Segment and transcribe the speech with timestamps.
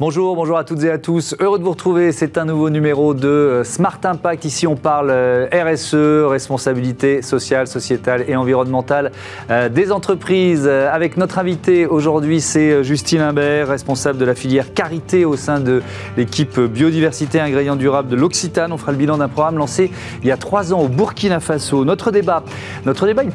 [0.00, 1.36] Bonjour, bonjour à toutes et à tous.
[1.40, 2.10] Heureux de vous retrouver.
[2.12, 4.46] C'est un nouveau numéro de euh, Smart Impact.
[4.46, 9.12] Ici, on parle euh, RSE, responsabilité sociale, sociétale et environnementale
[9.50, 10.66] euh, des entreprises.
[10.66, 15.82] Avec notre invité aujourd'hui, c'est Justine Imbert, responsable de la filière Carité au sein de
[16.16, 18.72] l'équipe biodiversité ingrédients durables de l'Occitane.
[18.72, 19.90] On fera le bilan d'un programme lancé
[20.22, 21.84] il y a trois ans au Burkina Faso.
[21.84, 22.42] Notre débat,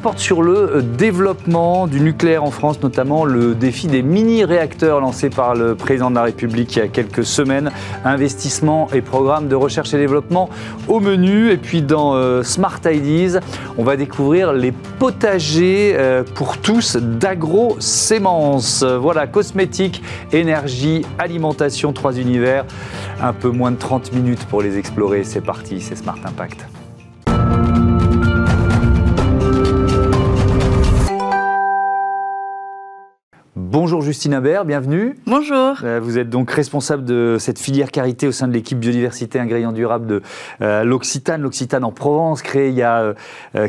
[0.02, 5.54] porte sur le développement du nucléaire en France, notamment le défi des mini-réacteurs lancé par
[5.54, 7.70] le président de la République il y a quelques semaines.
[8.04, 10.48] Investissement et programme de recherche et développement
[10.88, 11.50] au menu.
[11.50, 13.40] Et puis dans euh, Smart Ideas,
[13.78, 18.82] on va découvrir les potagers euh, pour tous d'agro-sémence.
[18.82, 20.02] Voilà, cosmétiques,
[20.32, 22.64] énergie, alimentation, trois univers.
[23.20, 25.24] Un peu moins de 30 minutes pour les explorer.
[25.24, 26.75] C'est parti, c'est Smart Impact.
[33.86, 35.14] Bonjour Justine Imbert, bienvenue.
[35.28, 35.76] Bonjour.
[35.84, 39.70] Euh, vous êtes donc responsable de cette filière carité au sein de l'équipe biodiversité ingrédients
[39.70, 40.22] durables de
[40.60, 43.14] euh, l'Occitane, l'Occitane en Provence, créée il y a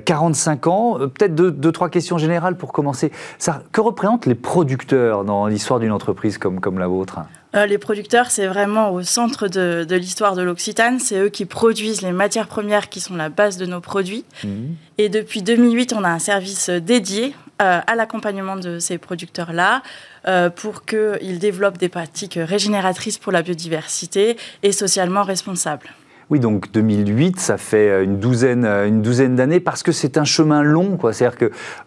[0.06, 0.98] 45 euh, ans.
[0.98, 3.12] Peut-être deux, trois questions générales pour commencer.
[3.38, 7.20] Ça, que représentent les producteurs dans l'histoire d'une entreprise comme, comme la vôtre?
[7.54, 11.00] Les producteurs, c'est vraiment au centre de, l'histoire de l'Occitane.
[11.00, 14.26] C'est eux qui produisent les matières premières qui sont la base de nos produits.
[14.44, 14.50] Mmh.
[14.98, 19.82] Et depuis 2008, on a un service dédié euh, à l'accompagnement de ces producteurs-là
[20.28, 25.90] euh, pour qu'ils développent des pratiques régénératrices pour la biodiversité et socialement responsables.
[26.30, 30.18] Oui, donc 2008, ça fait euh, une douzaine, euh, une douzaine d'années parce que c'est
[30.18, 30.98] un chemin long.
[31.14, 31.38] C'est-à-dire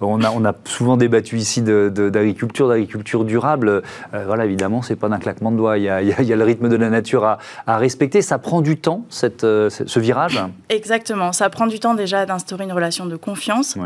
[0.00, 3.82] qu'on a, on a souvent débattu ici d'agriculture, de, d'agriculture durable.
[4.14, 5.76] Euh, voilà, évidemment, c'est pas d'un claquement de doigts.
[5.76, 8.22] Il y, a, il y, a, le rythme de la nature à, à, respecter.
[8.22, 11.32] Ça prend du temps, cette, ce virage Exactement.
[11.32, 13.76] Ça prend du temps déjà d'instaurer une relation de confiance,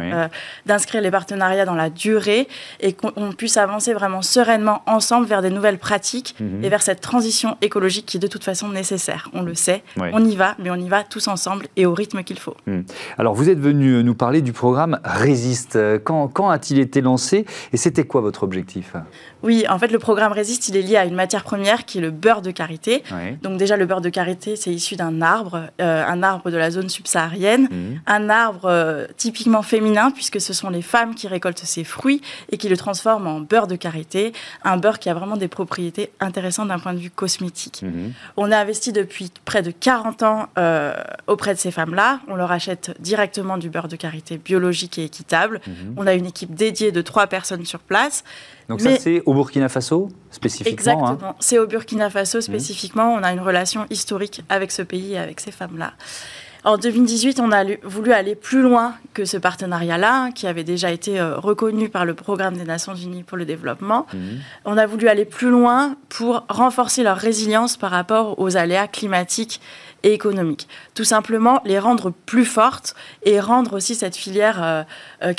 [0.67, 2.47] d'inscrire les partenariats dans la durée
[2.81, 6.63] et qu'on puisse avancer vraiment sereinement ensemble vers des nouvelles pratiques mhm.
[6.63, 9.31] et vers cette transition écologique qui est de toute façon nécessaire.
[9.33, 12.23] On le sait, on y va mais on y va tous ensemble et au rythme
[12.23, 12.57] qu'il faut.
[12.67, 12.83] Hmm.
[13.19, 15.79] Alors, vous êtes venu nous parler du programme Résiste.
[16.05, 18.95] Quand, quand a-t-il été lancé et c'était quoi votre objectif?
[19.45, 22.01] Oui, en fait, le programme Résiste, il est lié à une matière première qui est
[22.01, 23.05] le beurre de karité.
[23.43, 26.71] Donc, déjà, le beurre de karité, c'est issu d'un arbre, euh, un arbre de la
[26.71, 28.01] zone subsaharienne, hmm.
[28.07, 32.57] un arbre euh, typiquement féminin, puisque ce sont les femmes qui récoltent ses fruits et
[32.57, 34.33] qui le transforment en beurre de karité,
[34.65, 37.83] un beurre qui a vraiment des propriétés intéressantes d'un point de vue cosmétique.
[37.83, 38.13] Hmm.
[38.39, 40.95] On a investi depuis près de 40 ans euh,
[41.27, 42.21] auprès de ces femmes-là.
[42.29, 45.61] On leur achète directement du beurre de karité biologique et équitable.
[45.67, 45.95] Mhm.
[45.97, 48.25] On a une équipe dédiée de trois personnes sur place.
[48.69, 51.37] Donc ça, c'est au Burkina Faso spécifiquement hein Exactement.
[51.41, 52.43] C'est au Burkina Faso mhm.
[52.43, 53.15] spécifiquement.
[53.15, 55.93] On a une relation historique avec ce pays et avec ces femmes-là.
[56.65, 61.21] En 2018, on a voulu aller plus loin que ce partenariat-là, qui avait déjà été
[61.21, 64.07] euh, reconnu par le Programme des Nations Unies pour le développement.
[64.15, 64.39] Mhm.
[64.65, 69.61] On a voulu aller plus loin pour renforcer leur résilience par rapport aux aléas climatiques
[70.05, 70.67] et économiques.
[70.95, 74.83] Tout simplement les rendre plus fortes et rendre aussi cette filière euh,
[75.23, 75.35] euh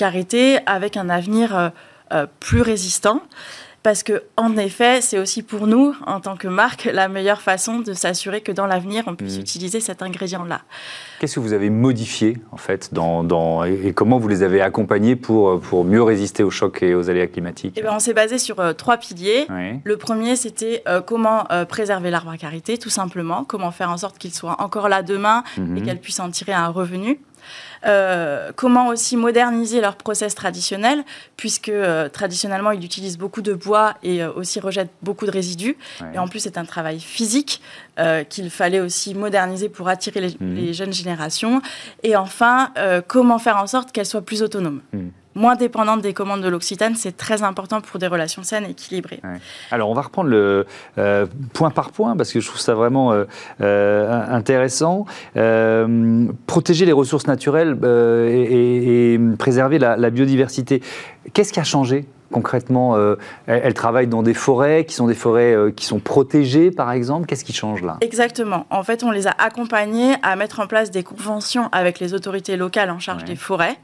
[0.68, 1.69] avec un avenir euh,
[2.13, 3.21] euh, plus résistant
[3.85, 7.81] parce que en effet, c'est aussi pour nous, en tant que marque, la meilleure façon
[7.81, 9.41] de s'assurer que dans l'avenir, on puisse mmh.
[9.41, 10.61] utiliser cet ingrédient-là.
[11.19, 15.59] Qu'est-ce que vous avez modifié, en fait, dans, et comment vous les avez accompagnés pour,
[15.61, 17.75] pour mieux résister aux chocs et aux aléas climatiques?
[17.77, 19.45] Eh ben, On s'est basé sur euh, trois piliers.
[19.83, 24.17] Le premier, c'était euh, comment préserver l'arbre à carité, tout simplement, comment faire en sorte
[24.17, 25.83] qu'il soit encore là demain et mmh.
[25.83, 27.19] qu'elle puisse en tirer un revenu.
[27.85, 31.03] Euh, comment aussi moderniser leur process traditionnel,
[31.38, 35.78] puisque euh, traditionnellement, ils utilisent beaucoup de bois et euh, aussi rejettent beaucoup de résidus.
[36.13, 37.61] Et en plus, c'est un travail physique
[38.29, 40.73] qu'il fallait aussi moderniser pour attirer les, mmh.
[40.73, 41.61] jeunes générations.
[42.03, 42.73] Et enfin,
[43.07, 44.81] comment faire en sorte qu'elles soient plus autonomes.
[44.94, 48.72] Mmh moins dépendante des commandes de l'Occitane, c'est très important pour des relations saines et
[48.72, 49.22] équilibrées.
[49.69, 50.66] Alors on va reprendre le
[50.97, 53.25] euh, point par point parce que je trouve ça vraiment euh,
[53.62, 55.06] euh, intéressant.
[56.47, 60.82] protéger les ressources naturelles et, préserver la, biodiversité.
[61.34, 62.97] Qu'est-ce qui a changé concrètement
[63.47, 67.28] elles, travaillent dans des forêts qui sont des forêts qui sont protégées, par exemple?
[67.28, 67.97] Qu'est-ce qui change là?
[68.02, 68.66] Exactement.
[68.70, 72.55] En fait, on les a accompagnés à mettre en place des conventions avec les autorités
[72.55, 73.78] locales en charge des forêts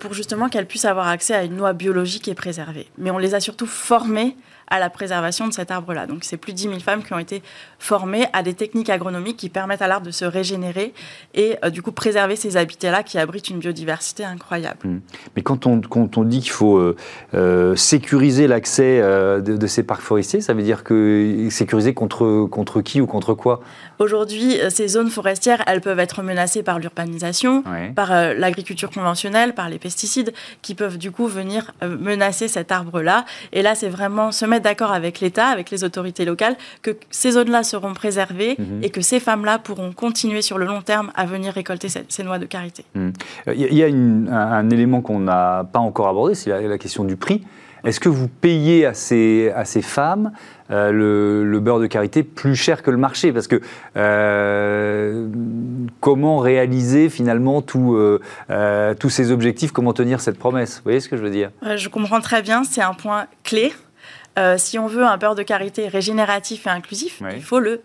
[0.00, 2.88] pour justement qu'elles puissent avoir accès à une loi biologique et préservée.
[2.98, 4.36] Mais on les a surtout formées
[4.70, 6.06] à la préservation de cet arbre-là.
[6.06, 7.42] Donc c'est plus de 10 000 femmes qui ont été
[7.78, 10.92] formées à des techniques agronomiques qui permettent à l'arbre de se régénérer
[11.34, 14.78] et euh, du coup préserver ces habitats-là qui abritent une biodiversité incroyable.
[14.84, 14.98] Mmh.
[15.36, 16.96] Mais quand on, quand on dit qu'il faut euh,
[17.34, 23.00] euh, sécuriser l'accès de, ces parcs forestiers, ça veut dire que sécuriser contre, contre qui
[23.00, 23.60] ou contre quoi?
[23.98, 29.78] Aujourd'hui, ces zones forestières, elles peuvent être menacées par l'urbanisation, par l'agriculture conventionnelle, par les
[29.78, 30.32] pesticides,
[30.62, 33.24] qui peuvent du coup venir menacer cet arbre-là.
[33.52, 36.96] Et là, c'est vraiment se mettre mettre d'accord avec l'État, avec les autorités locales, que
[37.10, 38.82] ces zones-là seront préservées mhm.
[38.82, 42.38] et que ces femmes-là pourront continuer sur le long terme à venir récolter ces, noix
[42.38, 42.84] de carité.
[42.94, 43.12] Mhm.
[43.54, 47.42] Il y a un, élément qu'on n'a pas encore abordé, c'est la, question du prix.
[47.84, 50.32] Est-ce que vous payez à ces, à ces femmes
[50.70, 50.90] euh,
[51.44, 53.32] le, beurre de karité plus cher que le marché?
[53.32, 53.60] Parce que
[53.96, 55.28] euh,
[56.00, 57.64] comment réaliser finalement
[58.50, 59.70] euh, tous ces objectifs?
[59.70, 60.78] Comment tenir cette promesse?
[60.78, 61.50] Vous voyez ce que je veux dire?
[61.76, 63.72] Je comprends très bien, c'est un point clé.
[64.56, 67.82] Si on veut un beurre de karité régénératif et inclusif, il faut le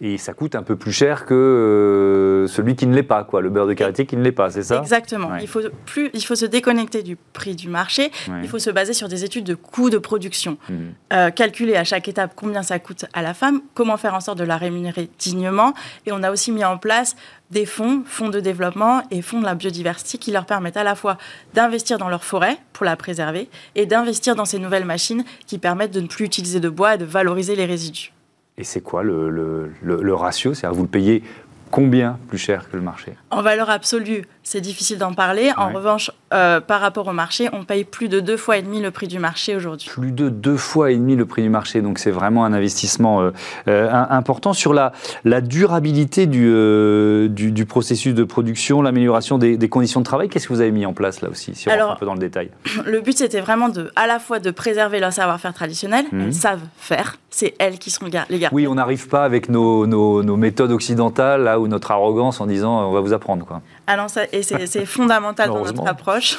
[0.00, 3.40] Et ça coûte un peu plus cher que euh, celui qui ne l'est pas, quoi,
[3.40, 4.80] le beurre de karité qui ne l'est pas, c'est ça?
[4.80, 5.36] Exactement.
[5.36, 8.10] Il, faut plus, il faut se déconnecter du prix du marché,
[8.42, 10.58] il faut se baser sur des études de coûts de production.
[10.68, 10.74] Mmh.
[11.12, 14.38] Euh, calculer à chaque étape combien ça coûte à la femme, comment faire en sorte
[14.38, 15.74] de la rémunérer dignement.
[16.06, 17.16] Et on a aussi mis en place
[17.50, 20.94] des fonds, fonds de développement et fonds de la biodiversité qui leur permettent à la
[20.94, 21.18] fois
[21.54, 25.92] d'investir dans leur forêt pour la préserver et d'investir dans ces nouvelles machines qui permettent
[25.92, 28.12] de ne plus utiliser de bois et de valoriser les résidus.
[28.58, 30.54] Et c'est quoi le, le, le ratio?
[30.54, 31.22] C'est-à-dire vous le payez
[31.70, 35.52] combien plus cher que le marché En valeur absolue, c'est difficile d'en parler.
[35.56, 38.80] En revanche, euh, par rapport au marché, on paye plus de deux fois et demi
[38.80, 39.88] le prix du marché aujourd'hui.
[39.88, 43.20] Plus de deux fois et demi le prix du marché, donc c'est vraiment un investissement
[43.20, 43.30] euh,
[43.68, 44.92] euh, important sur la,
[45.24, 50.28] la durabilité du, du, processus de production, l'amélioration des, conditions de travail.
[50.28, 52.14] Qu'est-ce que vous avez mis en place là aussi, si on rentre un peu dans
[52.14, 52.50] le détail?
[52.84, 56.20] Le but c'était vraiment de, à la fois de préserver leur savoir-faire traditionnel, mmh.
[56.20, 58.48] elles savent faire, c'est elles qui sont les gars.
[58.52, 62.46] Oui, on n'arrive pas avec nos, nos, nos, méthodes occidentales là ou notre arrogance en
[62.46, 63.62] disant on va vous apprendre quoi.
[63.86, 66.38] Alors ça, et c'est fondamental dans notre approche.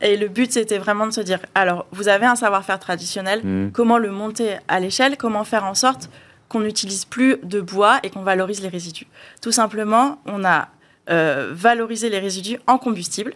[0.00, 3.72] Et le but, c'était vraiment de se dire, alors, vous avez un savoir-faire traditionnel, mm.
[3.72, 6.10] comment le monter à l'échelle, comment faire en sorte
[6.48, 9.06] qu'on n'utilise plus de bois et qu'on valorise les résidus?
[9.40, 10.68] Tout simplement, on a
[11.10, 13.34] euh, valorisé les résidus en combustible.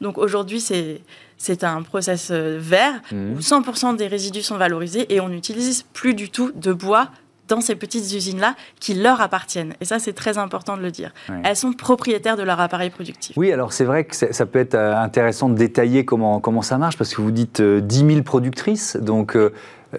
[0.00, 3.32] Donc aujourd'hui, c'est un process euh, vert mm.
[3.34, 7.10] où 100% des résidus sont valorisés et on n'utilise plus du tout de bois
[7.48, 9.74] dans ces petites usines-là qui leur appartiennent.
[9.80, 11.12] Et ça, c'est très important de le dire.
[11.44, 13.36] Elles sont propriétaires de leur appareil productif.
[13.36, 16.78] Oui, alors c'est vrai que ça peut être euh, intéressant de détailler comment, comment ça
[16.78, 19.52] marche, parce que vous dites 10 euh, 000 productrices, donc euh,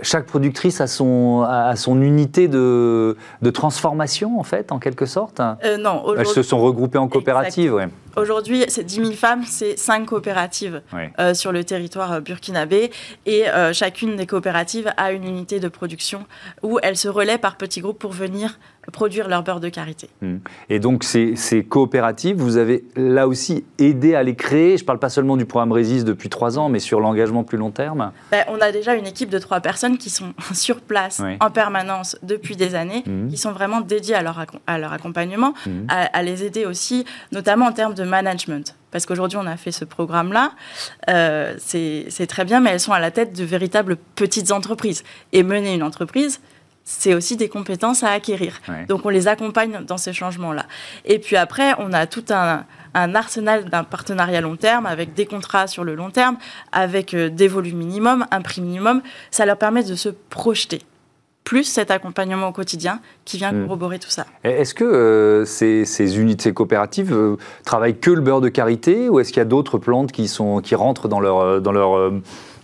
[0.04, 5.40] chaque productrice a son, a son unité de, de, transformation, en fait, en quelque sorte
[5.40, 6.04] euh, Non.
[6.16, 7.84] Elles se sont regroupées en coopératives, oui.
[8.20, 10.82] Aujourd'hui, c'est 10 000 femmes, c'est 5 coopératives
[11.20, 12.92] euh, sur le territoire euh, burkinabé.
[13.26, 16.26] Et chacune des coopératives a une unité de production
[16.62, 18.60] où elles se relaient par petits groupes pour venir
[18.92, 20.10] produire leur beurre de karité.
[20.22, 20.38] Hmm.
[20.70, 21.36] Et donc ces,
[21.68, 24.78] coopératives, vous avez là aussi aidé à les créer.
[24.78, 27.58] Je ne parle pas seulement du programme Résiste depuis trois ans, mais sur l'engagement plus
[27.58, 28.12] long terme.
[28.32, 32.18] Ben, on a déjà une équipe de trois personnes qui sont sur place en permanence
[32.24, 33.30] depuis des années, hmm.
[33.30, 35.88] qui sont vraiment dédiées à leur, à leur accompagnement, hmm.
[35.90, 39.86] à, les aider aussi, notamment en termes de management parce qu'aujourd'hui on a fait ce
[39.86, 40.52] programme-là,
[41.10, 45.04] euh, c'est très bien, mais elles sont à la tête de véritables petites entreprises.
[45.32, 46.42] Et mener une entreprise,
[46.84, 48.60] c'est aussi des compétences à acquérir.
[48.88, 50.66] Donc on les accompagne dans ces changements-là.
[51.06, 55.68] Et puis après, on a tout un, arsenal d'un partenariat long terme avec des contrats
[55.68, 56.38] sur le long terme,
[56.72, 59.04] avec euh, des volumes minimums, un prix minimum.
[59.30, 60.82] Ça leur permet de se projeter
[61.44, 63.64] plus cet accompagnement au quotidien qui vient hmm.
[63.64, 64.26] corroborer tout ça.
[64.44, 69.30] Est-ce que euh, ces, unités coopératives euh, travaillent que le beurre de karité ou est-ce
[69.30, 72.12] qu'il y a d'autres plantes qui, sont, qui rentrent dans leur, dans leur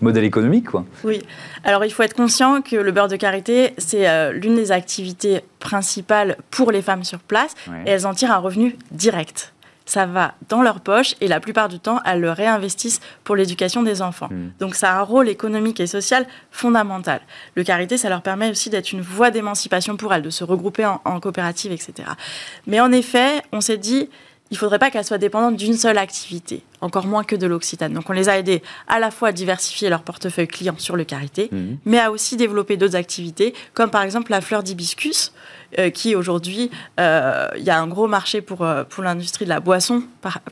[0.02, 0.70] modèle économique.
[0.70, 0.86] Quoi.
[1.04, 1.22] Oui,
[1.64, 5.42] alors il faut être conscient que le beurre de karité, c'est euh, l'une des activités
[5.60, 7.54] principales pour les femmes sur place
[7.86, 9.54] et elles en tirent un revenu direct.
[9.88, 13.84] Ça va dans leur poche et la plupart du temps, elles le réinvestissent pour l'éducation
[13.84, 14.30] des enfants.
[14.32, 14.50] Hmm.
[14.60, 17.22] Donc ça a un rôle économique et social fondamental.
[17.54, 20.88] Le karité, ça leur permet aussi d'être une voie d'émancipation pour elles, de se regrouper
[20.88, 21.94] en, en coopérative, etc.
[22.66, 24.10] Mais en effet, on s'est dit,
[24.50, 27.94] il ne faudrait pas qu'elles soient dépendantes d'une seule activité encore moins que de l'Occitane.
[27.94, 31.04] Donc on les a aidés à la fois à diversifier leur portefeuille client sur le
[31.04, 31.78] karité, mhm.
[31.86, 35.34] mais à aussi développer d'autres activités, comme par exemple la fleur d'hibiscus,
[35.80, 39.50] euh, qui aujourd'hui, euh, il y a un gros marché pour, euh, pour l'industrie de
[39.50, 40.04] la boisson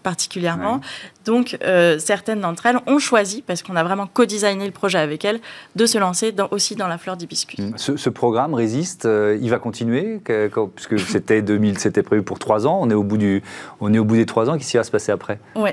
[0.03, 0.81] particulièrement.
[1.25, 1.57] Donc
[1.97, 5.39] certaines d'entre elles ont choisi, parce qu'on a vraiment co-designé le projet avec elles,
[5.75, 7.59] de se lancer dans, aussi dans la fleur d'hibiscus.
[7.59, 7.77] Mhm.
[7.77, 9.07] Ce, programme Résiste,
[9.41, 10.21] il va continuer,
[10.75, 13.41] puisque c'était 2000, c'était prévu pour trois ans, on est au bout, du,
[13.79, 15.39] on est au bout des trois ans, qu'est-ce qui va se passer après?
[15.55, 15.71] Oui,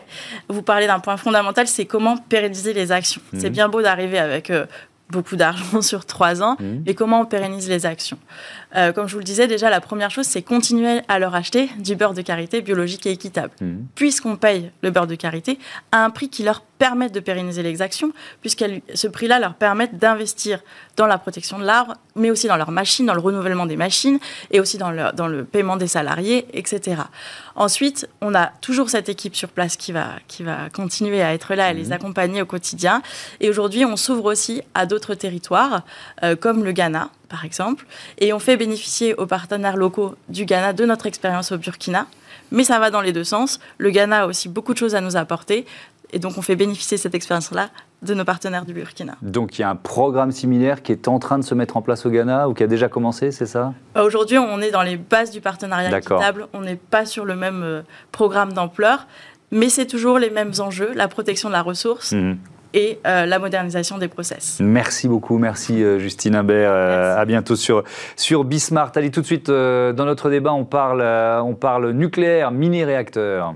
[0.51, 3.23] vous parlez d'un point fondamental, c'est comment pérenniser les actions.
[3.37, 3.55] C'est mhm.
[3.55, 4.67] bien beau d'arriver avec euh,
[5.11, 6.83] beaucoup d'argent sur trois ans, mhm.
[6.87, 8.19] mais comment on pérennise les actions
[8.77, 11.71] euh, Comme je vous le disais, déjà, la première chose, c'est continuer à leur acheter
[11.79, 13.53] du beurre de karité biologique et équitable.
[13.61, 13.87] Mhm.
[13.95, 15.59] Puisqu'on paye le beurre de karité
[15.93, 18.11] à un prix qui leur permettent de pérenniser les actions,
[18.41, 20.61] puisque ce prix-là leur permet d'investir
[20.97, 24.19] dans la protection de l'arbre, mais aussi dans leurs machines, dans le renouvellement des machines,
[24.51, 27.03] et aussi dans le, dans le paiement des salariés, etc.
[27.55, 31.55] Ensuite, on a toujours cette équipe sur place qui va, qui va continuer à être
[31.55, 31.93] là et les mmh.
[31.93, 33.03] accompagner au quotidien.
[33.41, 35.83] Et aujourd'hui, on s'ouvre aussi à d'autres territoires,
[36.23, 37.85] euh, comme le Ghana, par exemple,
[38.17, 42.07] et on fait bénéficier aux partenaires locaux du Ghana de notre expérience au Burkina.
[42.53, 43.61] Mais ça va dans les deux sens.
[43.79, 45.67] Le Ghana a aussi beaucoup de choses à nous apporter.
[46.13, 47.71] Et donc, on fait bénéficier cette expérience-là
[48.03, 49.17] de nos partenaires du Burkina.
[49.23, 51.83] Donc, il y a un programme similaire qui est en train de se mettre en
[51.83, 53.75] place au Ghana ou qui a déjà commencé, c'est ça?
[53.95, 56.47] Bah, Aujourd'hui, on est dans les bases du partenariat équitable.
[56.53, 59.07] On n'est pas sur le même euh, programme d'ampleur,
[59.51, 62.35] mais c'est toujours les mêmes enjeux la protection de la ressource, mmh
[62.75, 64.59] et euh, la modernisation des process.
[64.61, 66.71] Merci beaucoup, merci euh, Justine Imbert.
[66.73, 67.85] Euh, à bientôt sur,
[68.17, 68.93] sur Bismart.
[68.95, 73.55] Allez, tout de suite, dans notre débat, on parle, on parle nucléaire, mini-réacteur.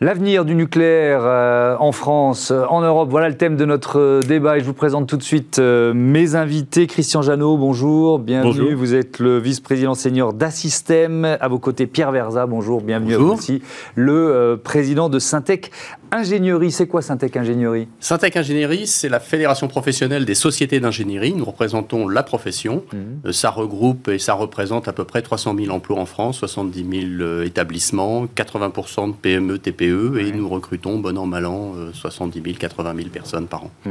[0.00, 4.20] L'avenir du nucléaire euh, en France, euh, en Europe, voilà le thème de notre euh,
[4.20, 6.86] débat et je vous présente tout de suite mes invités.
[6.86, 8.74] Christian Janot, bonjour, bienvenue.
[8.74, 11.24] Vous êtes le vice-président senior d'Assystem.
[11.24, 13.60] À vos côtés, Pierre Verza, bonjour, bienvenue à vous aussi.
[13.96, 15.72] Le président de Syntec
[16.10, 17.88] Ingénierie, c'est quoi Syntec Ingénierie?
[18.00, 21.34] Syntec Ingénierie, c'est la fédération professionnelle des sociétés d'ingénierie.
[21.34, 22.82] Nous représentons la profession.
[22.92, 23.32] Mhm.
[23.32, 27.42] Ça regroupe et ça représente à peu près 300 000 emplois en France, 70 000
[27.42, 32.94] établissements, 80% de PME, TPE et nous recrutons, bon an, mal an, 70 000, 80
[32.96, 33.70] 000 personnes par an.
[33.84, 33.90] Mmh.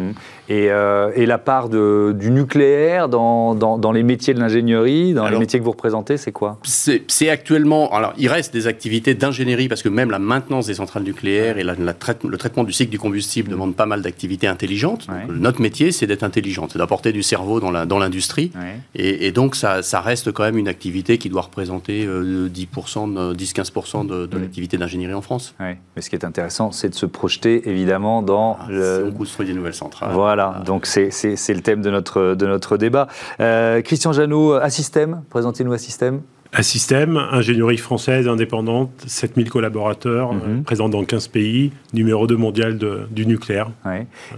[0.49, 5.27] Et, euh, et, la part de, du nucléaire dans, dans, les métiers de l'ingénierie, dans
[5.27, 6.57] les métiers que vous représentez, c'est quoi?
[6.63, 7.93] C'est actuellement.
[7.93, 11.63] Alors, il reste des activités d'ingénierie parce que même la maintenance des centrales nucléaires et
[11.63, 11.75] la,
[12.23, 15.07] le traitement du cycle du combustible demandent pas mal d'activités intelligentes.
[15.29, 18.51] Notre métier, c'est d'être intelligente, c'est d'apporter du cerveau dans l'industrie.
[18.95, 24.07] Et, et, donc, ça, ça, reste quand même une activité qui doit représenter 10%, 10-15%
[24.07, 24.41] de, de mmh.
[24.41, 25.55] l'activité d'ingénierie en France.
[25.59, 29.05] Mais ce qui est intéressant, c'est de se projeter évidemment dans ah, le.
[29.07, 30.11] On construit des nouvelles centrales.
[30.13, 30.63] Voilà, ah.
[30.63, 33.07] donc c'est le thème de notre, de notre débat.
[33.39, 36.21] Euh, Christian Janot, Assystem, présentez-nous Assystem.
[36.53, 40.41] Assystem, ingénierie française indépendante, 7000 collaborateurs, mhm.
[40.47, 42.79] euh, présents dans 15 pays, numéro 2 mondial
[43.11, 43.69] du nucléaire.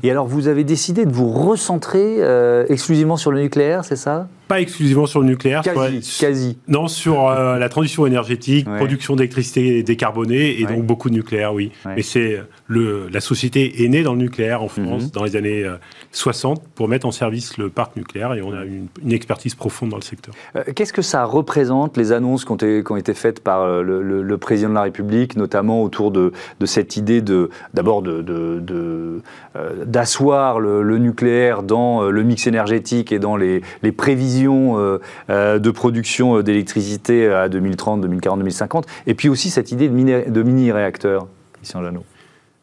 [0.03, 4.27] Et alors, vous avez décidé de vous recentrer euh, exclusivement sur le nucléaire, c'est ça?
[4.49, 5.61] Pas exclusivement sur le nucléaire.
[5.61, 6.57] Quasi.
[6.67, 11.71] Non, sur euh, la transition énergétique, production d'électricité décarbonée et donc beaucoup de nucléaire, oui.
[11.85, 15.11] Mais c'est le, la société est née dans le nucléaire en France mhm.
[15.11, 15.65] dans les années
[16.11, 19.89] 60 pour mettre en service le parc nucléaire et on a une, une expertise profonde
[19.89, 20.33] dans le secteur.
[20.75, 23.81] Qu'est-ce que ça représente les annonces qui ont, été, qui ont été faites par euh,
[23.81, 26.31] le, président de la République, notamment autour de,
[26.65, 33.19] cette idée de, d'abord de, euh, d'asseoir le, nucléaire dans euh, le mix énergétique et
[33.19, 33.61] dans les,
[33.95, 41.23] prévisions de production d'électricité à 2030, 2040, 2050, et puis aussi cette idée de mini-réacteurs,
[41.23, 42.03] mini Christian Janot.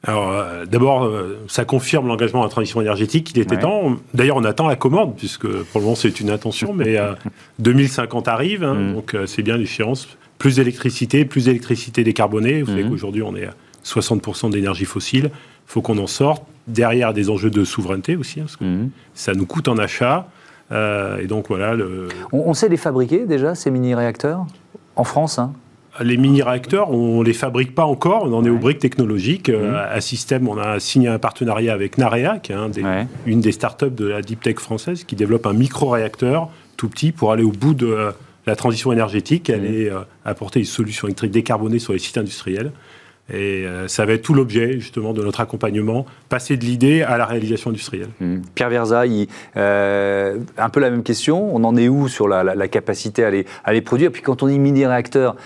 [0.06, 3.33] Alors, euh, d'abord, euh, ça confirme l'engagement à la transition énergétique.
[3.35, 3.97] Il était temps.
[4.14, 6.97] D'ailleurs, on attend la commande, puisque pour le moment, c'est une intention, mais
[7.59, 8.95] 2050 euh, arrive, hein, mm.
[8.95, 10.09] donc c'est bien l'échéance.
[10.38, 12.62] Plus d'électricité, plus d'électricité décarbonée.
[12.62, 12.90] Vous savez mm.
[12.90, 13.54] qu'aujourd'hui, on est à
[13.85, 15.30] 60% d'énergie fossile.
[15.33, 16.45] Il faut qu'on en sorte.
[16.68, 18.90] Derrière, des enjeux de souveraineté aussi, hein, parce que mm.
[19.14, 20.28] ça nous coûte en achat.
[20.70, 21.75] Et donc, voilà.
[21.75, 22.08] Le...
[22.32, 24.46] On, sait les fabriquer déjà, ces mini-réacteurs
[24.96, 25.52] En France hein
[26.02, 29.49] les mini-réacteurs, on ne les fabrique pas encore, on en est aux briques technologiques.
[29.49, 29.75] Euh, mmh.
[29.75, 32.56] à Système, on a signé un partenariat avec Narea, qui est
[33.26, 37.32] une des startups de la deep tech française, qui développe un micro-réacteur tout petit pour
[37.32, 38.11] aller au bout de euh,
[38.46, 39.94] la transition énergétique, aller mmh.
[39.94, 42.73] euh, apporter une solution électrique décarbonée sur les sites industriels.
[43.33, 47.26] Et ça va être tout l'objet justement de notre accompagnement, passer de l'idée à la
[47.26, 48.09] réalisation industrielle.
[48.21, 48.37] Mmh.
[48.54, 51.54] Pierre Versailles, un peu la même question.
[51.54, 54.12] On en est où sur la, la capacité à les, à les produire?
[54.12, 55.37] Puis quand on dit mini-réacteur,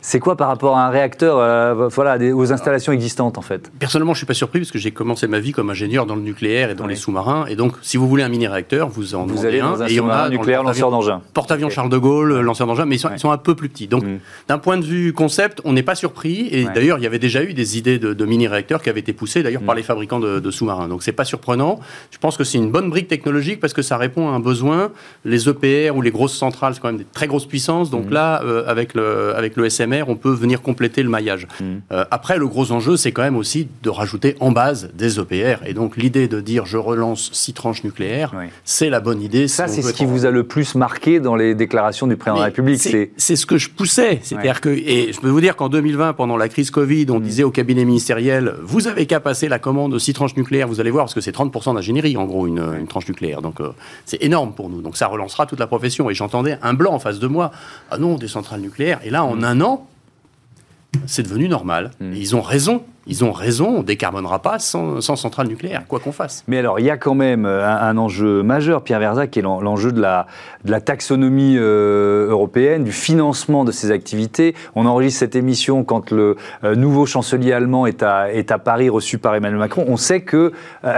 [0.00, 3.70] c'est quoi par rapport à un réacteur, euh, voilà, aux installations existantes en fait?
[3.78, 6.22] Personnellement, je suis pas surpris parce que j'ai commencé ma vie comme ingénieur dans le
[6.22, 7.46] nucléaire et dans les sous-marins.
[7.46, 10.62] Et donc, si vous voulez un mini-réacteur, vous en vous allez dans un sous-marin nucléaire
[10.62, 11.22] lanceur d'engin.
[11.34, 13.88] Porte-avions Charles de Gaulle, lanceur d'engin, mais ils sont, un peu plus petits.
[13.88, 14.18] Donc, mm.
[14.48, 16.48] d'un point de vue concept, on n'est pas surpris.
[16.52, 19.42] Et d'ailleurs, il y avait déjà eu des idées de, mini-réacteurs qui avaient été poussées
[19.42, 19.78] d'ailleurs par mm.
[19.78, 20.88] les fabricants de, sous-marins.
[20.88, 21.80] Donc, c'est pas surprenant.
[22.10, 24.92] Je pense que c'est une bonne brique technologique parce que ça répond à un besoin.
[25.24, 27.90] Les EPR ou les grosses centrales, c'est quand même des très grosses puissances.
[27.90, 28.12] Donc mm.
[28.12, 31.46] là, euh, avec le avec le SMR on peut venir compléter le maillage.
[31.60, 31.64] Mmh.
[31.92, 35.66] Euh, après, le gros enjeu, c'est quand même aussi de rajouter en base des EPR.
[35.66, 38.32] Et donc, l'idée de dire je relance six tranches nucléaires,
[38.64, 39.48] c'est la bonne idée.
[39.48, 42.40] Ça, c'est ce qui vous a le plus marqué dans les déclarations du président de
[42.40, 42.80] la République.
[43.16, 44.20] C'est ce que je poussais.
[44.22, 47.22] C'est-à-dire que, et je peux vous dire qu'en 2020, pendant la crise Covid, on mmh.
[47.22, 50.80] disait au cabinet ministériel, vous avez qu'à passer la commande de six tranches nucléaires, vous
[50.80, 53.42] allez voir, parce que c'est 30% d'ingénierie, en gros, une, une, tranche nucléaire.
[53.42, 53.70] Donc, euh,
[54.04, 54.82] c'est énorme pour nous.
[54.82, 56.10] Donc, ça relancera toute la profession.
[56.10, 57.50] Et j'entendais un blanc en face de moi.
[57.90, 59.00] Ah non, des centrales nucléaires.
[59.04, 59.44] Et là, en mmh.
[59.44, 59.85] un an,
[61.06, 61.90] c'est devenu normal.
[62.00, 62.12] Hmm.
[62.14, 62.82] ils ont raison.
[63.08, 66.42] Ils ont raison, on ne décarbonera pas sans, centrale nucléaire, quoi qu'on fasse.
[66.48, 69.42] Mais alors, il y a quand même euh, un, enjeu majeur, Pierre Verzac, qui est
[69.42, 70.26] l'enjeu de la,
[70.64, 74.56] de la taxonomie euh, européenne, du financement de ces activités.
[74.74, 78.88] On enregistre cette émission quand le euh, nouveau chancelier allemand est à, est à Paris,
[78.88, 79.84] reçu par Emmanuel Macron.
[79.86, 80.50] On sait qu'il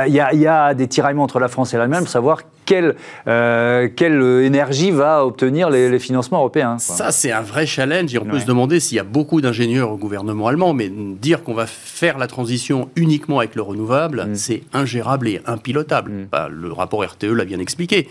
[0.07, 2.97] il y, a, y, a des tiraillements entre la France et l'Allemagne pour savoir quelle,
[3.27, 6.77] euh, quelle énergie va obtenir les, financements européens.
[6.79, 8.15] Ça, c'est un vrai challenge.
[8.15, 11.43] Et on peut se demander s'il y a beaucoup d'ingénieurs au gouvernement allemand, mais dire
[11.43, 14.35] qu'on va faire la transition uniquement avec le renouvelable, mm.
[14.35, 16.11] c'est ingérable et impilotable.
[16.11, 16.27] Mm.
[16.31, 18.07] Bah, le rapport RTE l'a bien expliqué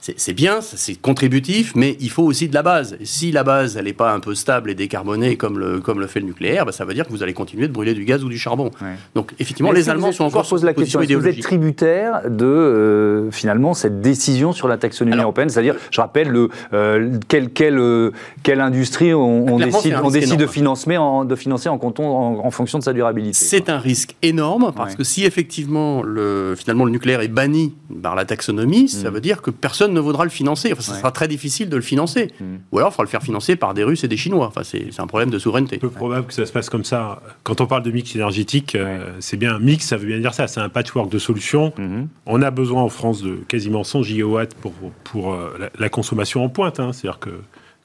[0.00, 2.96] c'est bien, c'est contributif, mais il faut aussi de la base.
[3.04, 6.06] si la base, elle n'est pas un peu stable et décarbonée comme le, comme le
[6.06, 8.24] fait le nucléaire, bah, ça veut dire que vous allez continuer de brûler du gaz
[8.24, 8.70] ou du charbon.
[9.14, 12.44] Donc, effectivement, les Allemands sont encore pose la question, est-ce que vous êtes tributaire de,
[12.44, 15.50] euh, finalement, cette décision sur la taxonomie européenne?
[15.50, 18.10] C'est-à-dire, je rappelle, le, euh, quelle, quelle, euh,
[18.42, 22.78] quelle, industrie on, décide, on décide de, financer en, de financer en, en, en fonction
[22.78, 27.20] de sa durabilité C'est un risque énorme, parce que si effectivement, le, finalement, le nucléaire
[27.20, 29.14] est banni par la taxonomie, ça mm.
[29.14, 30.72] veut dire que personne ne vaudra le financer.
[30.72, 32.32] Enfin, ça sera très difficile de le financer.
[32.40, 32.56] Hmm.
[32.72, 34.46] Ou alors, il faudra le faire financer par des Russes et des Chinois.
[34.46, 35.76] Enfin, c'est un problème de souveraineté.
[35.76, 37.22] C'est peu probable que ça se passe comme ça.
[37.42, 40.34] Quand on parle de mix énergétique, euh, c'est bien un mix, ça veut bien dire
[40.34, 40.46] ça.
[40.46, 41.72] C'est un patchwork de solutions.
[41.76, 42.06] Hmm.
[42.26, 44.72] On a besoin en France de quasiment 100 gigawatts pour,
[45.04, 46.80] pour euh, la, consommation en pointe.
[46.80, 46.92] Hein.
[46.92, 47.30] C'est-à-dire que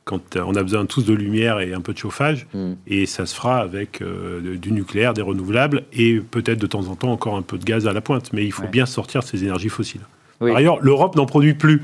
[0.04, 2.74] quand on a besoin tous de lumière et un peu de chauffage, hmm.
[2.86, 6.96] et ça se fera avec euh, du nucléaire, des renouvelables, et peut-être de temps en
[6.96, 8.32] temps encore un peu de gaz à la pointe.
[8.32, 10.02] Mais il faut bien sortir de ces énergies fossiles.
[10.40, 11.82] Par ailleurs, l'Europe n'en produit plus.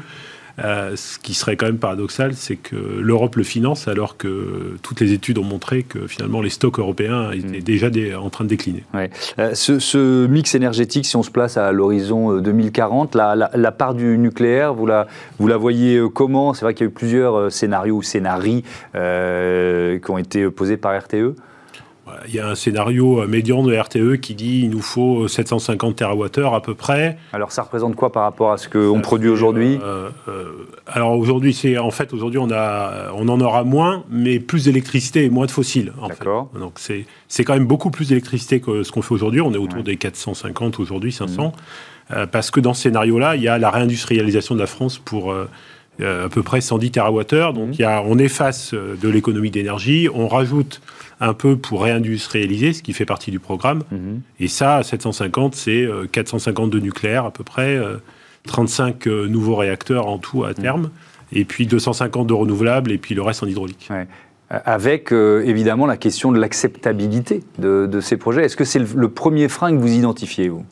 [0.60, 5.00] Euh, ce qui serait quand même paradoxal, c'est que l'Europe le finance alors que toutes
[5.00, 7.62] les études ont montré que finalement les stocks européens étaient mm.
[7.62, 7.90] déjà
[8.20, 8.84] en train de décliner.
[9.40, 14.18] Euh, ce, mix énergétique, si on se place à l'horizon 2040, euh, la, part du
[14.18, 15.08] nucléaire, vous la,
[15.40, 16.54] vous la voyez comment?
[16.54, 20.98] C'est vrai qu'il y a eu plusieurs scénarios ou scénarii qui ont été posés par
[21.00, 21.36] RTE.
[22.28, 25.96] Il y a un scénario euh, médian de RTE qui dit qu'il nous faut 750
[25.98, 27.18] TWh à peu près.
[27.34, 29.80] Alors ça représente quoi par rapport à ce qu'on produit aujourd'hui?
[29.84, 34.40] euh, euh, Alors aujourd'hui, c'est en fait aujourd'hui on a on en aura moins, mais
[34.40, 35.94] plus d'électricité et moins de fossiles.
[36.08, 36.50] D'accord.
[36.58, 39.42] Donc c'est c'est quand même beaucoup plus d'électricité que ce qu'on fait aujourd'hui.
[39.42, 41.54] On est autour des 450 aujourd'hui, 500,
[42.10, 42.26] mmh.
[42.32, 45.34] parce que dans ce scénario-là, il y a la réindustrialisation de la France pour
[46.00, 47.54] à peu près 110 TWh.
[47.54, 50.82] Donc y a, on efface de l'économie d'énergie, on rajoute
[51.22, 53.84] un peu pour réindustrialiser, ce qui fait partie du programme.
[53.92, 54.22] Mhm.
[54.40, 57.80] Et ça, 750, c'est 450 euh, de nucléaire à peu près,
[58.48, 60.56] 35 euh, euh, nouveaux réacteurs en tout à mhm.
[60.56, 60.90] terme,
[61.32, 63.90] et puis 250 de renouvelables, et puis le reste en hydraulique.
[64.50, 68.44] Avec évidemment la question de l'acceptabilité de, de, ces projets.
[68.44, 70.66] Est-ce que c'est le premier frein que vous identifiez, vous?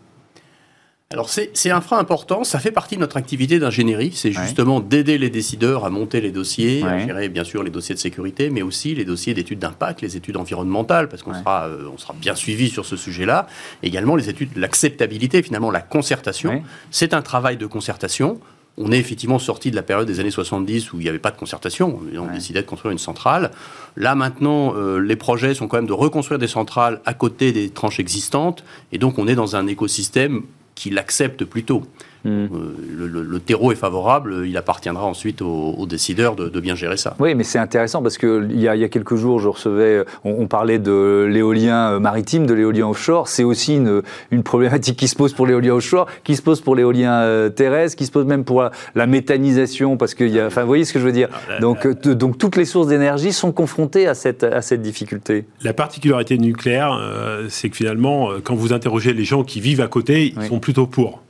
[1.12, 5.18] Alors c'est un frein important, ça fait partie de notre activité d'ingénierie, c'est justement d'aider
[5.18, 8.62] les décideurs à monter les dossiers, à gérer bien sûr les dossiers de sécurité, mais
[8.62, 12.36] aussi les dossiers d'études d'impact, les études environnementales, parce qu'on sera, euh, on sera bien
[12.36, 13.48] suivi sur ce sujet-là.
[13.82, 16.62] Également les études de l'acceptabilité, finalement la concertation.
[16.92, 18.40] C'est un travail de concertation.
[18.78, 21.32] On est effectivement sorti de la période des années 70 où il n'y avait pas
[21.32, 23.50] de concertation, on décidait de construire une centrale.
[23.98, 27.72] Là maintenant, euh, les projets sont quand même de reconstruire des centrales à côté des
[27.72, 30.44] tranches existantes, et donc on est dans un écosystème
[30.80, 31.84] qui l'acceptent plutôt.
[32.26, 32.48] Hmm.
[32.54, 37.16] Euh, le, terreau est favorable, il appartiendra ensuite aux, décideurs de, bien gérer ça.
[37.20, 40.80] Oui, mais c'est intéressant parce qu'il y, y a quelques jours, je recevais, on, parlait
[40.80, 43.30] de l'éolien euh, maritime, de l'éolien offshore.
[43.30, 44.02] C'est aussi une,
[44.32, 47.98] une, problématique qui se pose pour l'éolien offshore, qui se pose pour l'éolien euh, terrestre,
[47.98, 50.92] qui se pose même pour la, méthanisation, parce qu'il y a, enfin, vous voyez ce
[50.92, 51.30] que je veux dire.
[51.50, 55.46] Ah, donc, donc toutes les sources d'énergie sont confrontées à cette, à cette difficulté.
[55.64, 57.00] La particularité nucléaire,
[57.48, 60.86] c'est que finalement, quand vous interrogez les gens qui vivent à côté, ils sont plutôt
[60.86, 61.22] pour.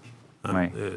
[0.46, 0.92] Hein, euh,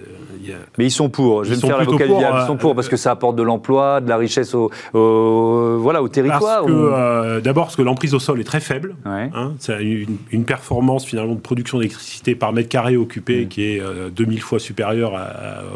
[0.78, 1.42] Mais ils sont pour.
[1.42, 4.00] Je vais me faire l'avocat Ils sont pour euh, parce que ça apporte de l'emploi,
[4.00, 6.64] de la richesse au, voilà, au territoire.
[6.68, 8.94] Euh, d'abord, parce que l'emprise au sol est très faible.
[9.04, 13.48] Hein, c'est une, une, performance finalement de production d'électricité par mètre carré occupé mm.
[13.48, 13.82] qui est
[14.14, 15.18] 2000 fois supérieure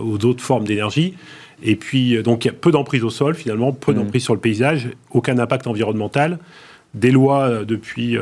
[0.01, 1.15] aux autres formes d'énergie.
[1.63, 3.97] Et puis, donc, il y a peu d'emprise au sol finalement, peu mm.
[3.97, 6.39] d'emprise sur le paysage, aucun impact environnemental
[6.95, 8.17] des lois depuis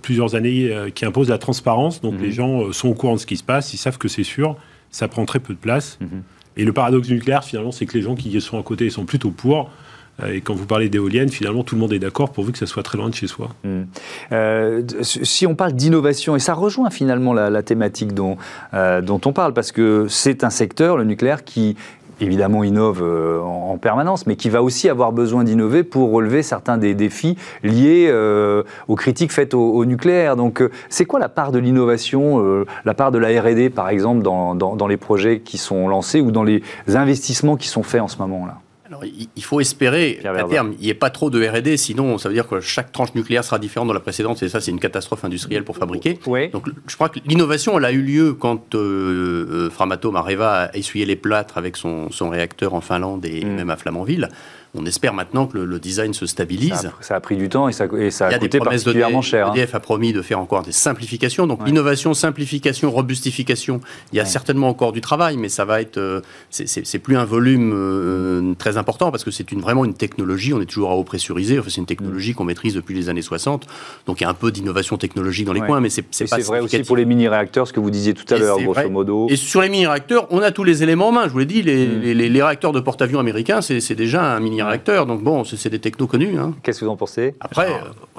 [0.00, 2.00] plusieurs années qui imposent la transparence.
[2.00, 2.22] Donc mm.
[2.22, 4.56] les gens sont au courant de ce qui se passe, ils savent que c'est sûr
[4.90, 5.98] ça prend très peu de place.
[6.00, 6.22] Mhm.
[6.56, 9.30] Et le paradoxe nucléaire, finalement, c'est que les gens qui sont à côté sont plutôt
[9.30, 9.70] pour.
[10.26, 12.82] Et quand vous parlez d'éoliennes, finalement, tout le monde est d'accord pourvu que ça soit
[12.82, 13.50] très loin de chez soi.
[13.64, 13.82] Hmm.
[14.32, 18.38] Euh, si on parle d'innovation, et ça rejoint finalement la, thématique dont,
[18.72, 21.76] euh, dont on parle, parce que c'est un secteur, le nucléaire, qui
[22.20, 26.78] évidemment innove euh, en, permanence, mais qui va aussi avoir besoin d'innover pour relever certains
[26.78, 28.10] des défis liés
[28.88, 30.34] aux critiques faites au, nucléaire.
[30.34, 34.54] Donc, c'est quoi la part de l'innovation, la part de la R&D, par exemple, dans,
[34.54, 38.16] dans, les projets qui sont lancés ou dans les investissements qui sont faits en ce
[38.18, 38.60] moment-là?
[39.02, 42.28] Alors, il faut espérer qu'à terme, il n'y ait pas trop de R&D, sinon ça
[42.28, 44.80] veut dire que chaque tranche nucléaire sera différente de la précédente, et ça c'est une
[44.80, 46.18] catastrophe industrielle pour fabriquer.
[46.52, 50.76] Donc je crois que l'innovation, elle a eu lieu quand euh, euh, Framatome Areva a
[50.76, 53.48] essuyé les plâtres avec son, son réacteur en Finlande et mm.
[53.48, 54.28] même à Flamanville
[54.76, 56.90] on espère maintenant que le, design se stabilise.
[57.00, 59.52] Ça a, pris du temps et ça, a coûté particulièrement cher.
[59.54, 59.78] EDF hein.
[59.78, 61.46] a promis de faire encore des simplifications.
[61.46, 63.80] Donc l'innovation, simplification, robustification,
[64.12, 67.24] il y a certainement encore du travail, mais ça va être, euh, c'est plus un
[67.24, 70.52] volume euh, très important parce que c'est une, vraiment une technologie.
[70.54, 71.58] On est toujours à eau pressurisé.
[71.58, 73.66] Enfin, c'est une technologie qu'on maîtrise depuis les années 60.
[74.06, 76.36] Donc il y a un peu d'innovation technologique dans les coins, mais c'est pas.
[76.36, 79.26] C'est vrai aussi pour les mini-réacteurs, ce que vous disiez tout à l'heure, grosso modo.
[79.28, 81.24] Et sur les mini-réacteurs, on a tous les éléments en main.
[81.26, 82.18] Je vous l'ai dit, les, mm.
[82.18, 85.06] les réacteurs de porte-avions américains, c'est déjà un mini réacteurs.
[85.06, 86.38] Donc bon, c'est des technos connus.
[86.38, 86.54] Hein.
[86.62, 87.34] Qu'est-ce que vous en pensez?
[87.40, 87.68] Après,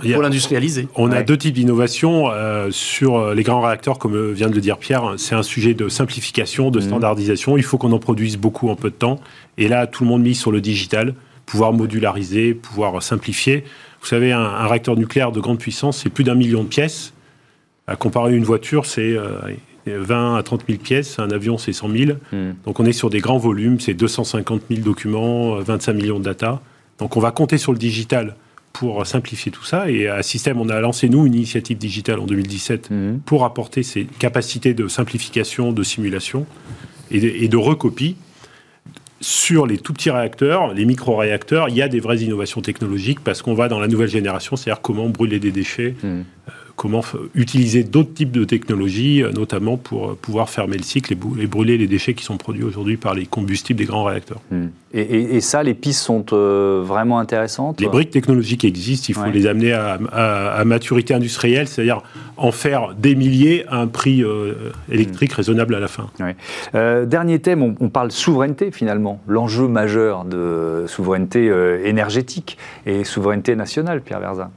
[0.03, 0.87] il faut l'industrialiser.
[0.95, 4.61] On a deux types d'innovation euh, sur euh, les grands réacteurs, comme vient de le
[4.61, 5.13] dire Pierre.
[5.17, 6.85] C'est un sujet de simplification, de mhm.
[6.85, 7.57] standardisation.
[7.57, 9.19] Il faut qu'on en produise beaucoup en peu de temps.
[9.57, 11.13] Et là, tout le monde mise sur le digital,
[11.45, 13.63] pouvoir modulariser, pouvoir simplifier.
[14.01, 17.13] Vous savez, un, réacteur nucléaire de grande puissance, c'est plus d'un million de pièces.
[17.87, 19.15] À comparer une voiture, c'est
[19.95, 22.11] 20 à 30 000 pièces, un avion c'est 100 000.
[22.31, 22.51] Hmm.
[22.65, 26.61] Donc on est sur des grands volumes, c'est 250 000 documents, 25 millions de data.
[26.99, 28.35] Donc on va compter sur le digital
[28.73, 29.89] pour simplifier tout ça.
[29.89, 33.19] Et à Système, on a lancé, nous, une initiative digitale en 2017 hmm.
[33.25, 36.45] pour apporter ces capacités de simplification, de simulation
[37.09, 38.17] et de, recopie.
[39.19, 43.41] Sur les tout petits réacteurs, les micro-réacteurs, il y a des vraies innovations technologiques parce
[43.41, 46.21] qu'on va dans la nouvelle génération, c'est-à-dire comment brûler des déchets, hmm.
[46.77, 47.01] Comment
[47.33, 51.77] utiliser d'autres types de technologies, euh, notamment pour euh, pouvoir fermer le cycle et, brûler
[51.77, 54.39] les déchets qui sont produits aujourd'hui par les combustibles des grands réacteurs.
[54.51, 54.67] Hmm.
[54.93, 59.45] Et, ça, les pistes sont euh, vraiment intéressantes Les briques technologiques existent, il faut les
[59.45, 62.01] amener à, maturité industrielle, c'est-à-dire
[62.37, 64.23] en faire des milliers à un prix
[64.89, 65.35] électrique hmm.
[65.35, 66.07] raisonnable à la fin.
[67.05, 71.51] dernier thème, on, on, parle souveraineté finalement, l'enjeu majeur de souveraineté
[71.83, 74.51] énergétique et souveraineté nationale, Pierre Verzin.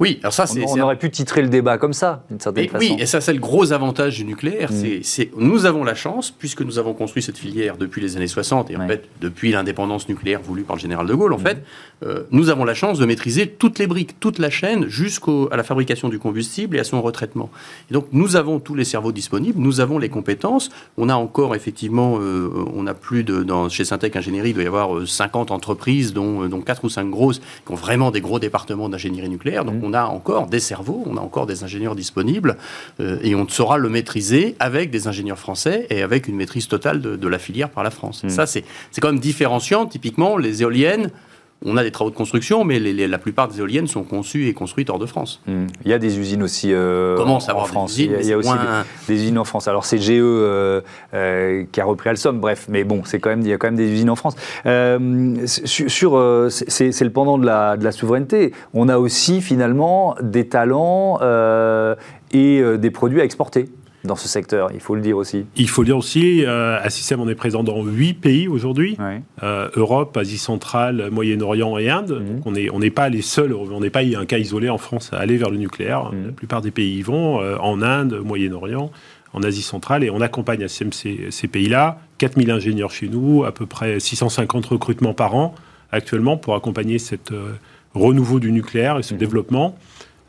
[0.00, 0.64] Oui, alors ça, c'est.
[0.64, 2.78] On, aurait pu titrer le débat comme ça, d'une certaine façon.
[2.78, 4.70] Oui, et ça, c'est le gros avantage du nucléaire.
[4.70, 5.02] Mm.
[5.02, 8.70] C'est, nous avons la chance, puisque nous avons construit cette filière depuis les années 60,
[8.70, 11.42] et en fait, depuis l'indépendance nucléaire voulue par le général de Gaulle, en mm.
[11.42, 11.64] fait,
[12.04, 15.64] euh, nous avons la chance de maîtriser toutes les briques, toute la chaîne, jusqu'à la
[15.64, 17.50] fabrication du combustible et à son retraitement.
[17.90, 20.70] Et donc, nous avons tous les cerveaux disponibles, nous avons les compétences.
[20.96, 23.42] On a encore, effectivement, euh, on a plus de.
[23.42, 26.88] Dans, chez Syntec Ingénierie, il doit y avoir 50 euh, entreprises, dont, dont 4 ou
[26.88, 29.64] 5 grosses, qui ont vraiment des gros départements d'ingénierie nucléaire.
[29.64, 32.56] Donc, on a encore des cerveaux, on a encore des ingénieurs disponibles,
[33.00, 37.00] euh, et on saura le maîtriser avec des ingénieurs français et avec une maîtrise totale
[37.00, 38.24] de, la filière par la France.
[38.24, 38.30] Hmm.
[38.30, 38.64] Ça, c'est
[39.00, 39.86] quand même différenciant.
[39.86, 41.10] Typiquement, les éoliennes,
[41.64, 44.90] on a des travaux de construction, mais la plupart des éoliennes sont conçues et construites
[44.90, 45.40] hors de France.
[45.46, 45.66] Hmm.
[45.84, 47.98] Il y a des usines aussi euh, en France.
[47.98, 48.50] il y a, aussi
[49.08, 49.66] des, usines en France.
[49.66, 50.80] Alors c'est GE euh,
[51.14, 53.66] euh, qui a repris Alstom, bref, mais bon, c'est quand même il y a quand
[53.66, 54.36] même des usines en France.
[54.64, 58.52] sur, c'est le pendant de la, de la, souveraineté.
[58.72, 61.18] On a aussi finalement des talents
[62.30, 63.68] et des produits à exporter
[64.04, 65.46] dans ce secteur, il faut le dire aussi.
[65.56, 68.96] Il faut le dire aussi, euh, à Système, on est présent dans huit pays aujourd'hui,
[69.42, 72.22] euh, Europe, Asie centrale, Moyen-Orient et Inde.
[72.22, 72.42] Mhm.
[72.44, 75.18] on n'est on pas les seuls, on n'est pas un cas isolé en France à
[75.18, 76.12] aller vers le nucléaire.
[76.12, 76.26] Mhm.
[76.26, 78.92] La plupart des pays y vont, euh, en Inde, Moyen-Orient,
[79.32, 81.98] en Asie centrale, et on accompagne à Système ces, pays-là.
[82.18, 85.54] 4000 ingénieurs chez nous, à peu près 650 recrutements par an
[85.90, 87.32] actuellement pour accompagner cette
[87.94, 89.20] renouveau du nucléaire et ce mhm.
[89.20, 89.76] développement.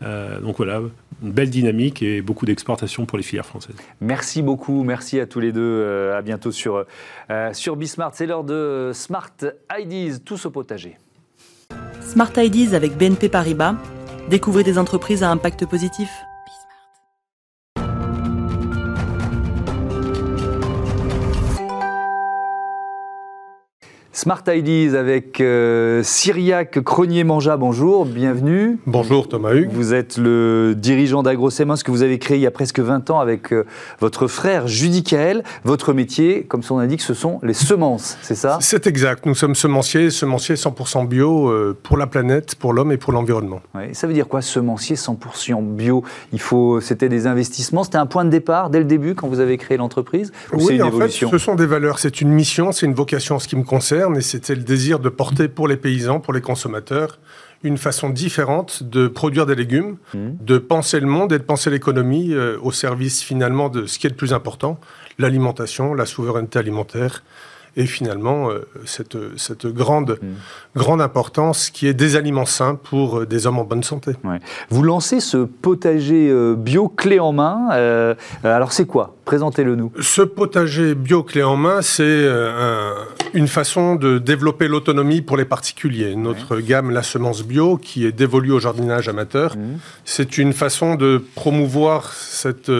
[0.01, 0.81] Donc voilà,
[1.21, 3.75] une belle dynamique et beaucoup d'exportations pour les filières françaises.
[4.01, 5.59] Merci beaucoup, merci à tous les deux.
[5.61, 6.85] Euh, à bientôt sur,
[7.29, 8.11] euh, sur Bismart.
[8.13, 9.33] C'est l'heure de Smart
[9.77, 10.97] IDs, tous au potager.
[12.01, 13.75] Smart IDs avec BNP Paribas.
[14.29, 16.09] Découvrez des entreprises à impact positif.
[24.19, 28.77] Smart Ideas avec euh, Cyriac Cronier-Manja, bonjour, bienvenue.
[28.85, 29.69] Bonjour Thomas Hugues.
[29.71, 33.21] Vous êtes le dirigeant d'AgroSemence que vous avez créé il y a presque 20 ans
[33.21, 33.65] avec euh,
[34.01, 35.41] votre frère Judicaël.
[35.63, 38.57] Votre métier, comme son indique, ce sont les semences, c'est ça?
[38.59, 42.97] C'est exact, nous sommes semenciers, semenciers 100% bio euh, pour la planète, pour l'homme et
[42.97, 43.61] pour l'environnement.
[43.93, 46.03] ça veut dire quoi semencier 100% bio?
[46.33, 49.39] Il faut, C'était des investissements, c'était un point de départ dès le début quand vous
[49.39, 50.33] avez créé l'entreprise?
[50.51, 53.47] Oui, en fait, ce sont des valeurs, c'est une mission, c'est une vocation en ce
[53.47, 57.19] qui me concerne et c'était le désir de porter pour les paysans, pour les consommateurs,
[57.63, 60.29] une façon différente de produire des légumes, mmh.
[60.41, 64.07] de penser le monde et de penser l'économie euh, au service finalement de ce qui
[64.07, 64.79] est le plus important,
[65.17, 67.23] l'alimentation, la souveraineté alimentaire
[67.75, 70.79] et finalement euh, cette, cette grande, mm.
[70.79, 74.13] grande importance qui est des aliments sains pour euh, des hommes en bonne santé.
[74.69, 78.15] Vous lancez ce potager bio clé en main.
[78.43, 79.15] alors c'est quoi?
[79.29, 79.91] Présentez-le nous.
[80.01, 82.27] Ce potager bio clé en main, c'est
[83.35, 86.15] une façon de développer l'autonomie pour les particuliers.
[86.15, 89.77] Notre gamme La Semence Bio, qui est dévolue au jardinage amateur, mm.
[90.03, 92.71] c'est une façon de promouvoir cette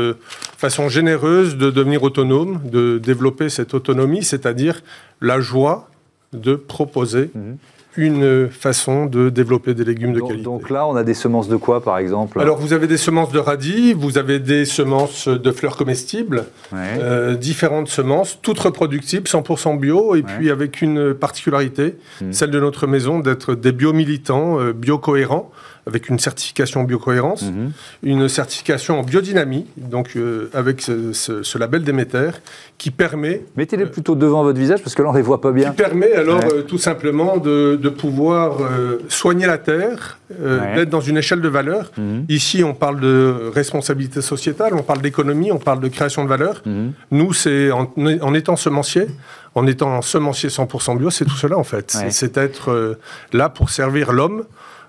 [0.58, 4.82] façon généreuse de devenir autonome, de développer cette autonomie, c'est-à-dire
[5.22, 5.88] la joie
[6.34, 7.58] de proposer mhm.
[7.97, 10.43] Une façon de développer des légumes de qualité.
[10.43, 12.39] Donc là, on a des semences de quoi, par exemple?
[12.39, 17.36] Alors, vous avez des semences de radis, vous avez des semences de fleurs comestibles, euh,
[17.36, 22.34] différentes semences, toutes reproductibles, 100% bio, et puis avec une particularité, mhm.
[22.34, 25.52] celle de notre maison, d'être des bio-militants, euh, bio-cohérents
[25.89, 27.71] avec une certification biocohérence, mhm.
[28.04, 32.32] une certification en biodynamie, donc euh, avec ce, label Déméter,
[32.78, 33.41] qui permet...
[33.58, 35.71] Mettez-les plutôt devant votre visage, parce que là, on ne les voit pas bien.
[35.71, 40.19] Qui permet alors euh, tout simplement de, pouvoir euh, soigner la terre,
[40.75, 41.91] d'être dans une échelle de valeur.
[41.97, 42.25] Mhm.
[42.30, 46.62] Ici, on parle de responsabilité sociétale, on parle d'économie, on parle de création de valeur.
[46.65, 46.93] Mhm.
[47.12, 49.08] Nous, c'est en, en, étant semencier,
[49.56, 51.97] en étant semencier 100% bio, c'est tout cela en fait.
[52.10, 52.97] C'est être
[53.34, 54.43] là pour servir l'homme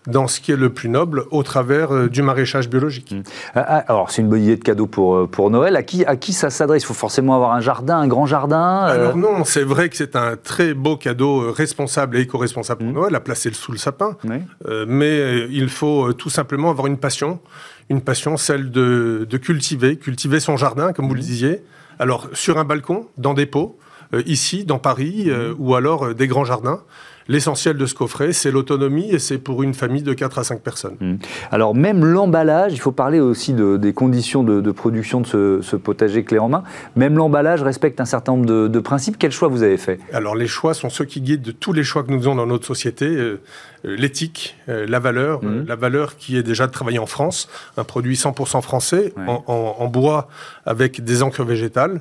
[0.06, 3.12] dans ce qui est le plus noble au travers euh, du maraîchage biologique.
[3.12, 3.22] Mmh.
[3.54, 5.76] Ah, ah, alors, c'est une bonne idée de cadeau pour, euh, pour Noël.
[5.76, 6.82] À qui, à qui ça s'adresse?
[6.82, 8.94] Il faut forcément avoir un jardin, un grand jardin euh?
[8.94, 12.94] Alors non, c'est vrai que c'est un très beau cadeau responsable et éco-responsable pour mmh.
[12.94, 14.16] Noël, à placer sous le sapin.
[14.86, 17.40] mais il faut tout simplement avoir une passion,
[17.88, 21.24] une passion, celle de, de cultiver, cultiver son jardin, comme vous le mmh.
[21.24, 21.62] disiez.
[21.98, 23.78] Alors, sur un balcon, dans des pots,
[24.26, 26.80] ici, dans Paris, ou alors des grands jardins.
[27.30, 30.62] L'essentiel de ce coffret, c'est l'autonomie et c'est pour une famille de 4 à 5
[30.62, 30.96] personnes.
[30.98, 31.14] Mmh.
[31.52, 36.40] Alors même l'emballage, il faut parler aussi des conditions de, production de ce, potager clé
[36.40, 36.64] en main.
[36.96, 39.16] Même l'emballage respecte un certain nombre de, principes.
[39.16, 40.00] Quels choix vous avez fait?
[40.12, 42.66] Alors les choix sont ceux qui guident tous les choix que nous faisons dans notre
[42.66, 43.06] société.
[43.06, 43.40] Euh,
[43.84, 45.66] euh, l'éthique, euh, la valeur, mmh.
[45.66, 49.14] la valeur qui est déjà de travailler en France, un produit 100% français,
[49.46, 50.28] en, bois
[50.66, 52.00] avec des encres végétales,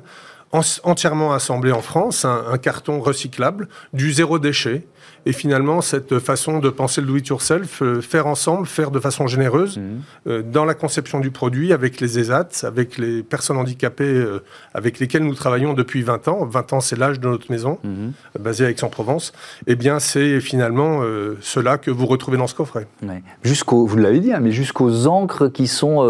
[0.52, 4.86] entièrement assemblé en France, un carton recyclable, du zéro déchet,
[5.26, 9.76] et finalement, cette façon de penser le do-it-yourself, euh, faire ensemble, faire de façon généreuse,
[9.76, 10.00] mhm.
[10.28, 14.98] euh, dans la conception du produit, avec les ESAT, avec les personnes handicapées euh, avec
[14.98, 16.46] lesquelles nous travaillons depuis 20 ans.
[16.46, 18.12] 20 ans, c'est l'âge de notre maison, mhm.
[18.38, 19.32] basée à Aix-en-Provence.
[19.66, 21.02] Eh bien, c'est finalement
[21.40, 22.86] cela que vous retrouvez dans ce coffret.
[23.42, 26.00] Jusqu'au, vous l'avez dit, hein, mais jusqu'aux encres qui sont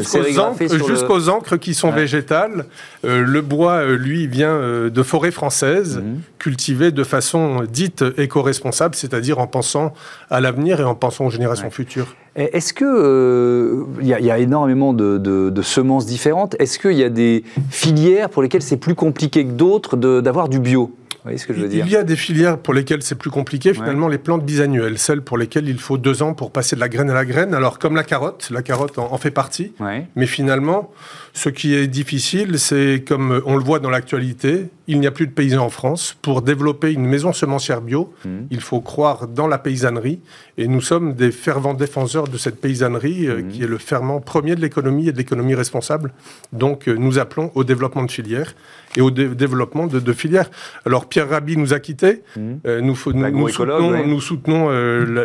[0.00, 2.66] jusqu'aux encres, jusqu'aux encres qui sont végétales.
[3.02, 6.20] le bois, lui, vient de forêts françaises, mhm.
[6.38, 9.92] cultivées de façon dite éco responsable cest c'est-à-dire en pensant
[10.30, 12.16] à l'avenir et en pensant aux générations futures.
[12.34, 16.54] Est-ce que euh, il y, a énormément de, semences différentes.
[16.58, 20.58] Est-ce qu'il y a des filières pour lesquelles c'est plus compliqué que d'autres d'avoir du
[20.58, 20.94] bio?
[21.36, 23.74] Ce que je veux dire Il y a des filières pour lesquelles c'est plus compliqué,
[23.74, 26.88] finalement, les plantes bisannuelles, celles pour lesquelles il faut deux ans pour passer de la
[26.88, 27.52] graine à la graine.
[27.52, 29.72] Alors, comme la carotte, la carotte en, fait partie,
[30.14, 30.92] mais finalement,
[31.36, 35.26] ce qui est difficile, c'est comme on le voit dans l'actualité, il n'y a plus
[35.26, 36.16] de paysans en France.
[36.22, 38.28] Pour développer une maison semencière bio, mmh.
[38.50, 40.20] il faut croire dans la paysannerie.
[40.56, 43.48] Et nous sommes des fervents défenseurs de cette paysannerie, euh, mmh.
[43.48, 46.14] qui est le ferment premier de l'économie et de l'économie responsable.
[46.52, 48.54] Donc, euh, nous appelons au développement de filières
[48.96, 50.50] et au développement de, filières.
[50.86, 52.22] Alors, Pierre Rabhi nous a quittés.
[52.36, 52.40] Mmh.
[52.66, 54.70] Euh, nous, nous, soutenons, nous, soutenons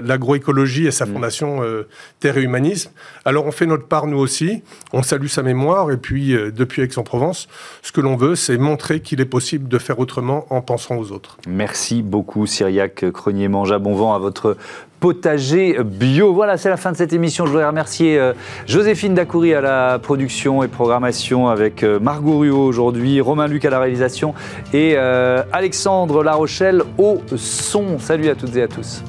[0.03, 1.61] l'agroécologie et sa fondation
[2.19, 2.91] Terre et Humanisme.
[3.23, 4.61] Alors, on fait notre part, nous aussi.
[4.91, 5.89] On salue sa mémoire.
[5.91, 7.47] Et puis, depuis Aix-en-Provence,
[7.81, 11.13] ce que l'on veut, c'est montrer qu'il est possible de faire autrement en pensant aux
[11.13, 11.37] autres.
[11.47, 13.79] Merci beaucoup, Cyriac Crenier-Manja.
[13.79, 14.57] Bon vent à votre
[15.01, 16.31] potager bio.
[16.31, 17.45] Voilà, c'est la fin de cette émission.
[17.45, 18.33] Je voudrais remercier euh,
[18.67, 23.71] Joséphine Dacoury à la production et programmation avec euh, Margot Ruot aujourd'hui, Romain Luc à
[23.71, 24.33] la réalisation
[24.73, 27.97] et euh, Alexandre Larochelle au son.
[27.97, 29.03] Salut à toutes et à tous.